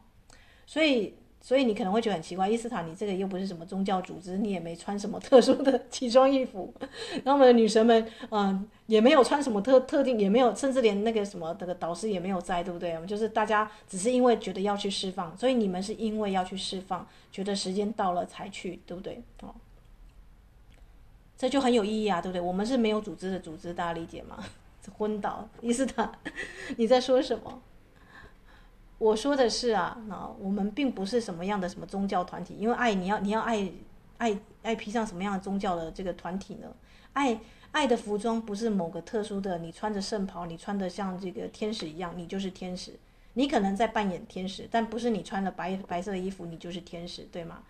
[0.65, 1.15] 所以。
[1.45, 6.73] 所以你可能会觉得很奇怪，伊斯塔，你这个又不是什么宗教组织，你也没穿什么特殊的 奇装异服，
[7.25, 12.93] 然后我们的女神们，嗯，也没有穿什么特特定，也没有，甚至连那个什么那个导师也没有在，对不对？
[12.93, 19.21] 我们就是大家只是因为觉得要去释放，所以你们是因为要去释放，觉得时间到了才去，对不对？
[19.41, 19.53] 哦，
[21.37, 22.39] 这就很有意义啊，对不对？
[22.39, 24.41] 我们是没有组织的组织，大家理解吗？
[24.97, 26.09] 昏倒，伊斯塔，
[26.77, 27.61] 你在说什么？
[29.03, 33.69] 我说的是啊，那我们并不是什么样的什么宗教团体，因为爱你要你要爱
[34.17, 36.73] 爱爱披上什么样的宗教的这个团体呢？
[37.11, 37.37] 爱
[37.73, 42.93] 爱的服装不是某个特殊的，你穿着圣袍，你穿的像这个天使一样，你就是天使。
[43.33, 47.61] 你可能在扮演天使，但不是你穿了白白色的衣服，你就是天使，对吗？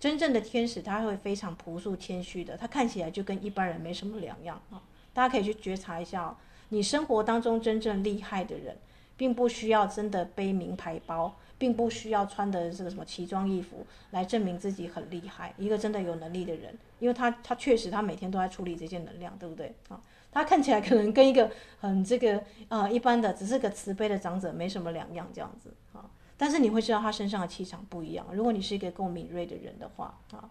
[0.00, 4.82] 真正的天使他会非常朴素谦虚的，他看起来就跟一般人没什么两样啊。
[5.12, 6.36] 大家可以去觉察一下哦，
[6.70, 8.76] 你生活当中真正厉害的人。
[9.20, 15.52] 并不需要真的背名牌包，并不需要穿的这个什么奇装异服来证明自己很厉害。
[15.58, 20.00] 一个真的有能力的人，因为他他确实他每天都在处理这些能量，对不对啊？
[20.32, 26.08] 他看起来可能跟一个很这个啊一般的，只是个慈悲的长者没什么两样这样子啊。
[26.38, 28.26] 但是你会知道他身上的气场不一样。
[28.32, 30.48] 如果你是一个够敏锐的人的话啊，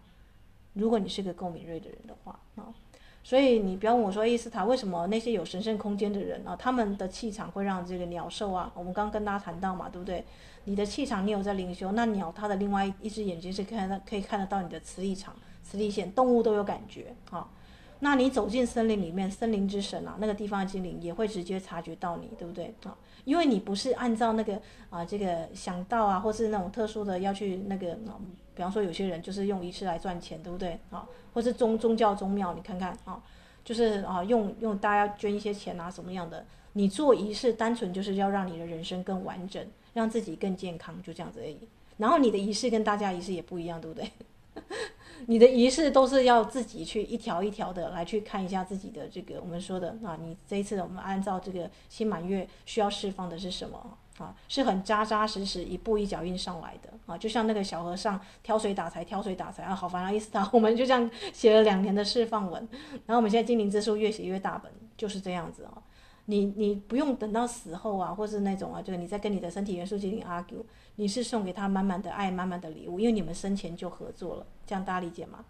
[0.74, 2.72] 如果你是个够敏锐的人的话啊。
[3.22, 10.24] 所以你不要问我说，伊斯塔为什么那些有神圣空间的人啊，他们的气场会让这个鸟兽啊，我们刚跟大家谈到嘛，对不对？
[10.64, 17.46] 你的气场你有在灵修，那鸟它的另外一只眼睛是看得可以看得到你的磁力场、磁力线，动物都有感觉啊。
[18.00, 22.96] 那你走进森林里面，森林之神啊，那个地方的精灵也会直接察觉到你，对不对啊？
[23.24, 28.16] 因为你不是按照那个啊，这个想到啊，或是那种特殊的要去那个啊，
[28.54, 31.06] 比方说有些人就是用仪式来赚钱，对不对啊？
[31.34, 33.22] 或是宗宗教宗庙，你看看啊，
[33.64, 36.44] 就是啊，用用大家捐一些钱啊，什么样的？
[36.72, 41.58] 你做仪式，单纯就是要让你的人生更完整，让自己更健康，就这样子而已。
[41.98, 44.10] 然后你的仪式跟大家仪式也不一样，对不对？
[45.26, 54.34] 你的仪式都是要自己去一条一条的来去看一下自己的这个我们说的啊，你这一次我们按照这个新满月需要释放的是什么啊？
[54.48, 62.68] 是很扎扎实实一步一脚印上来的啊，就像那个小和尚挑水打柴，挑水打柴啊，好烦啊，意思他，我们就这样写了两年的释放文，
[63.06, 65.82] 然后我们现在精灵之书越写越大本，就是这样子啊。
[66.30, 70.62] 你你不用等到死后啊，或是那种啊，就是你在跟你的身体元素精灵 argue，
[70.94, 75.44] 你是送给他满满的爱，满满的礼物，因为你们生前就合作了，这样大家理解吗？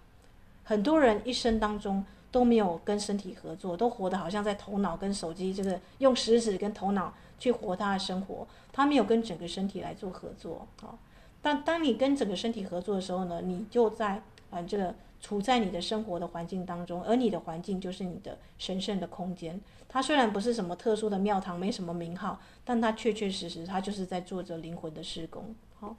[0.65, 10.99] 很多人一生当中都没有跟身体合作，都活得好像在头脑跟手机，就是用食指跟头脑去活他的生活，他没有跟整个身体来做合作啊。
[11.43, 14.95] 但当你跟整个身体合作的时候呢，你就在啊这个。
[15.23, 19.61] 处在你的生活的环境当中，而你的环境就是你的神圣的空间。
[19.93, 25.53] 它虽然不是什么特殊的庙堂，没什么名号，但它确确实实，它就是在做着灵魂的施工。
[25.81, 25.97] 好，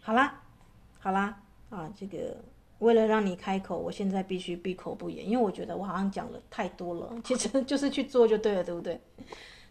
[0.00, 0.40] 好啦，
[0.98, 1.38] 好啦，
[1.68, 2.38] 啊，这个
[2.78, 7.12] 为了让你开口，我现在必须闭口不言，因为我觉得我好像讲了太多了。
[7.22, 8.98] 其实 就是去做就对了，对不对？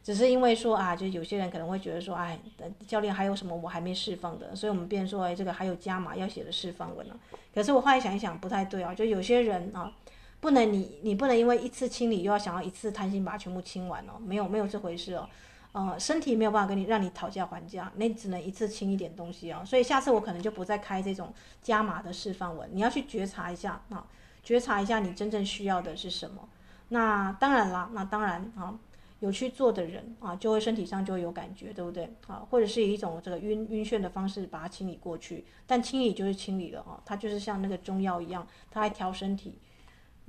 [0.01, 2.39] 只是因为说啊，就有些人可能会觉得说，哎，
[2.87, 7.19] 教练还有什么我还没释放的，所以我们变说，哎，这个还有加码要写的释放文了。
[7.53, 9.91] 可是我后来想一想，不太对啊，就有些人啊，
[10.39, 15.29] 不能你你不能因为一次清理又要想要一次贪心把它全部清完哦，没有没有这回事哦，
[15.71, 19.61] 呃，身体没有办法跟你让你讨价还价，那只能一次清一点东西哦。
[19.65, 24.05] 所以下次我可能就不再开这种加码的释放文，你要去觉察一下啊，
[24.43, 26.47] 觉察一下你真正需要的是什么。
[26.89, 28.79] 那当然啦，那当然啊。
[29.21, 32.41] 有去做的人啊，就会身体上就会有感觉，对不对啊？
[32.49, 39.59] 或者是以一种这个晕晕眩的方式把它清理过去，但清理就是清理了啊，它就是像那个中药一样，它还调身体，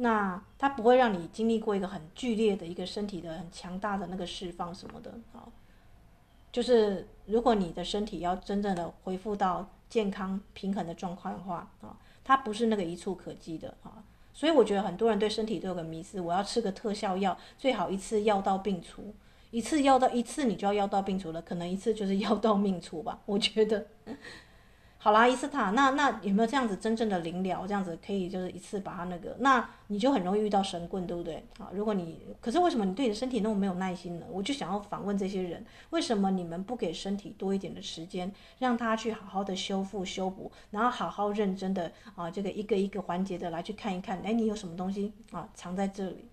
[0.03, 5.45] 那它不会让你经历过一个很剧烈的一个身体的很强大的那个释放什么的啊。
[6.51, 14.03] 就是如果你的身体要真正的恢复到健康平衡的状况的话啊，它不是那个一触可及的啊。
[14.33, 19.15] 所以我觉得很多人对身体都有个迷思，我要吃个特效药，最好一次药到病除，
[19.51, 23.87] 一次药到一次你就要药到病除了，可能一次就是药到命除吧，我觉得。
[25.03, 27.67] 好啦，伊斯塔，那那有没有这样子真正的灵疗？
[27.67, 31.43] 这样子可以就是一次把它那个，那你就很容易遇到神棍，对不对？
[31.59, 34.27] 啊，如果你，可是为什么你对你的身体那么没有耐心呢？
[34.31, 46.29] 我就想要反问这些人，为什么你们不给身体多一点的时间，让他去好好的修复修补，然后好好认真的啊，这个一个一个环节的来去看一看，哎，你有什么东西啊藏在这里？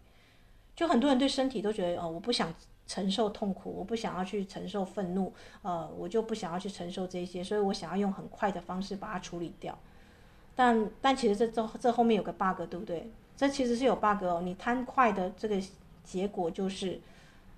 [0.76, 2.54] 就很多人对身体都觉得哦，我不想。
[2.88, 9.78] 承受痛苦，我不想要去承受愤怒，呃，我就不想要去承受这些，所以我想要用很快的方式把它处理掉。
[10.56, 13.12] 但但其实这这这后面有个 bug，对不对？
[13.36, 14.42] 这其实是有 bug 哦。
[14.44, 15.62] 你贪快的这个
[16.04, 17.00] 结果就是，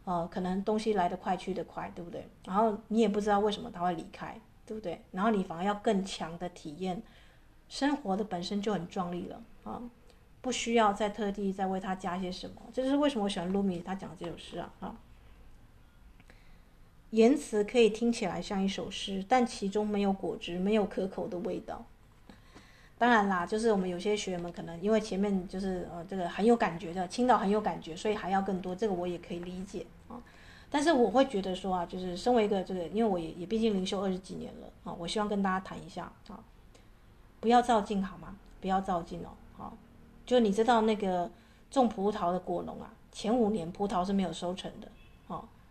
[0.03, 2.27] 呃，可能东西来得快去得快，对不对？
[2.45, 5.01] 然后你也不知道为什么他会离开，对不对？
[5.11, 7.01] 然后你反而要更强的体验，
[7.69, 9.81] 生活的本身就很壮丽了啊，
[10.41, 12.55] 不需要再特地再为他加些什么。
[12.73, 14.95] 这就是为什么我喜欢露米他讲的这首诗啊啊。
[17.11, 21.83] 言辞可以听起来像一首诗，但其中没有果汁，没有可口的味道。
[22.97, 30.21] 当然啦，就是我们有些学员们可能因为前面就是呃这个很有感觉的，听到很有感觉，所以还要更多，这个我也可以理解啊。
[30.69, 36.39] 但是我会觉得说啊，就是身为一个这个，因为我也也毕竟灵修二十几年了啊，我希望跟大家谈一下啊，
[37.39, 38.35] 不要照镜好吗？
[38.61, 39.77] 不要照镜哦，好，
[40.25, 41.31] 就你知道那个
[41.71, 44.87] 种葡萄的果农啊，前五年葡萄是没有收成的。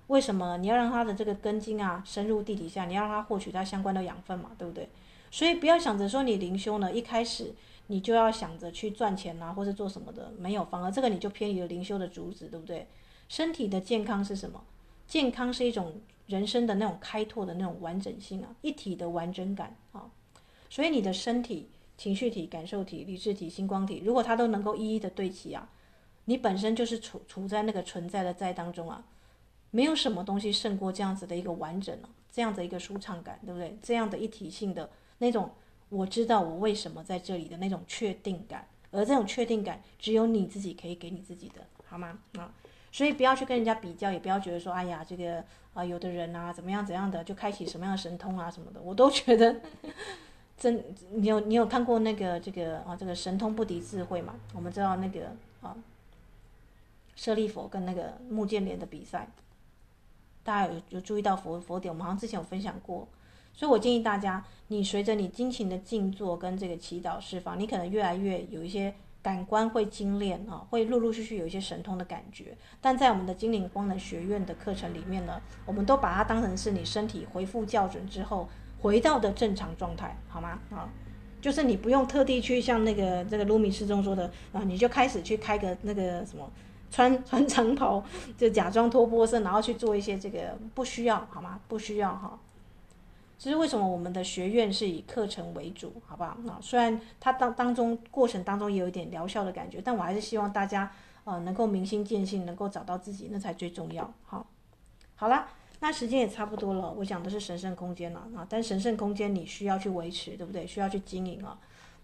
[0.08, 2.84] 为什么你要让它的这个根茎啊深入地底下？
[2.84, 4.88] 你要让它获取它相关的养分嘛，对不对？
[5.30, 7.54] 所以不要想着说你灵修呢，一开始
[7.88, 12.86] 你就要想着去赚钱啊，或是做什么的，没有，反而这个你就偏离了灵修的主旨，对不对？
[13.28, 14.62] 身体的健康是什么？
[15.06, 20.10] 健康是一种人生的那种开拓的那种完整性啊，一体的完整感啊。
[20.70, 25.68] 所以你的身体、情绪体、感受体、理智体、星光体，如果它都能够一一的对齐啊，
[26.24, 29.04] 你本身就是处处在那个存在的在当中啊。
[29.70, 33.76] 没有什么东西胜过这样子的一个完整了，这样的一个舒畅感，对不对？
[33.82, 34.88] 这样的一体性的
[35.18, 35.50] 那种，
[35.88, 42.18] 我知道我为什么在这里的那种确定感，而这种确定感只有你自己可以给你自己的，好吗？
[42.38, 42.52] 啊，
[42.90, 45.44] 所以不要去跟人家比较，也不要觉得说，哎呀，这个
[45.74, 49.60] 啊，有的人啊，怎么样怎样的，就开启什么样的神通啊什么的，我都觉得
[50.56, 54.34] 真，你有你有看过那个这个啊，这个神通不敌智慧嘛？
[54.54, 55.76] 我们知道那个啊，
[57.14, 59.28] 舍利佛跟那个目犍连的比赛，
[60.48, 61.92] 大家有有注意到佛佛典？
[61.92, 63.06] 我们好像之前有分享过，
[63.52, 72.56] 所以我建议大家，你随着你精情的静坐跟这个祈祷释放，你可能越来越有一些感官会精炼啊，会陆陆续续有一些神通的感觉。
[72.80, 78.48] 但在我们的精灵光能学院的课程里面呢，我们都把它当成是你身体恢复校准之后。
[78.80, 80.56] 回到的正常状态，好吗？
[80.70, 80.88] 啊，
[81.40, 86.48] 就是你不用特地去像那个这个卢米师中说的啊，你就开始去开个那个什么
[86.90, 88.02] 穿 穿长袍，
[88.36, 91.60] 就假装脱波身，然后去做一些这个不需要，好吗？
[91.68, 92.38] 不需要哈。
[93.38, 96.36] 其实为什么我们的学院是以课程为主，好不好？
[96.48, 100.90] 啊，虽然它当当中过程当中也有一点疗效的感觉，但我还是希望大家
[101.24, 104.12] 呃能够明心见性，能够找到自己，那才最重要。
[104.24, 104.46] 好，
[105.14, 105.48] 好啦。
[105.80, 110.66] 那时间也差不多了，我讲的是神圣空间了啊，但神圣空间你需要去维持，对不对？
[110.66, 111.56] 需要去经营啊。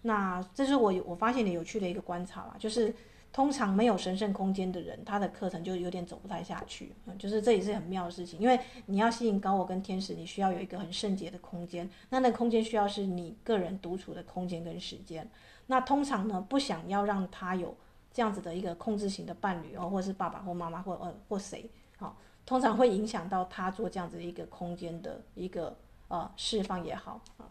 [0.03, 2.95] 那这是我我发现的有趣的一个观察啦，就是
[3.35, 15.29] 通常没有神圣空间的人，他的课程就有点走不太下去，嗯，就是这也是很妙的事情，因为你要吸引高我跟天使，你需要有一个很圣洁的空间，那那个空间需要是你个人独处的空间跟时间。
[15.67, 17.75] 那通常呢，不想要让他有
[18.13, 22.15] 这样子的一个控制型的伴侣哦，或是爸爸或妈妈或呃或谁，好。
[22.45, 25.75] 通常会影响到他做这样子一个空间的一个
[26.07, 27.49] 呃释放也好啊，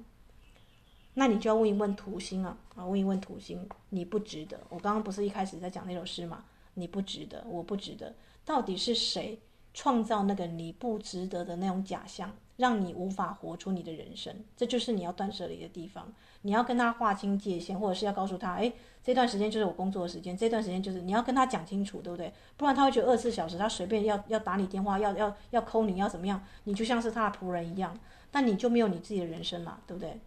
[1.15, 4.61] 那你就要问一问土星啊啊，问一问土星，你不值得。
[4.69, 6.45] 我刚刚不是一开始在讲那首诗嘛？
[6.75, 9.39] 你不值得，我不值得，到底是谁
[9.73, 14.35] 创造那个你不值得的那种假象，让你无法活出你的人生？
[14.57, 16.13] 这就是你要断舍离的地方。
[16.43, 18.71] 你要跟他划清界限，或者是要告诉他，哎，
[19.03, 22.31] 这段时间就是我工作的时间，这段时间就是你要跟他讲清楚，对不对？
[22.57, 27.97] 不然他会觉得二十四小时他随便要要打你电话，要要要抠你，要怎么样，你就像是他的仆人一样，
[28.31, 30.21] 但你就没有你自己的人生嘛，对不对？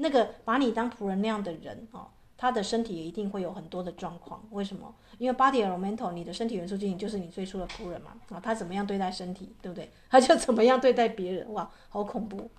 [0.00, 4.42] 那个把你当仆人那样的人哦，他的身体也一定会有很多的状况。
[4.50, 4.94] 为什么？
[5.18, 9.90] 因为 body elemental，你的身体元素精灵就是你最初的仆人嘛，啊，他怎么样对待身体，对不对？
[10.08, 12.50] 他就怎么样对待别人，哇，好恐怖。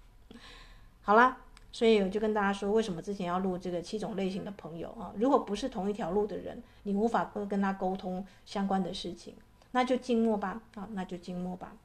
[1.02, 1.38] 好啦。
[1.74, 5.14] 所以我就跟大家说，为什么之前要录这个七种类型的朋友啊？
[5.16, 9.34] 如果不是同一条路的人，你无法跟他沟通相关的事情，
[9.72, 11.78] 那就静默吧啊，那就静默吧，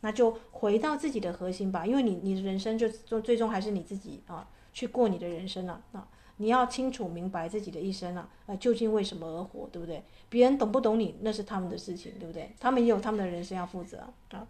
[0.00, 6.06] 那就回到自己的核心吧，因为你你的人生就最最终还是你自己啊，去过你的人生了啊，
[6.36, 10.02] 你要清楚明白自己的一生啊，啊，究竟为什么而活，对不对？
[10.28, 12.52] 别人懂不懂你，那是他们的事情，对不对？
[12.60, 14.00] 他们也有他们的人生要负责
[14.32, 14.46] 啊。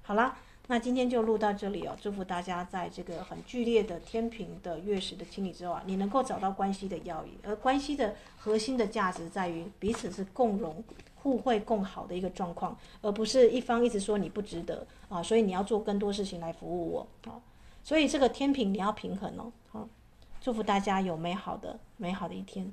[0.00, 0.38] 好啦。
[0.70, 17.40] 那今天就录到这里哦，祝福大家在这个很剧烈的天平的月食的清理之后啊，你能够找到关系的要义，而关系的核心的价值在于彼此是共荣、互惠、共好的一个状况，而不是一方一直说你不值得啊，所以你要做更多事情来服务我啊，
[17.88, 19.88] 所以这个天平你要平衡哦，好，
[20.42, 22.70] 祝福大家有美好的美好的一天。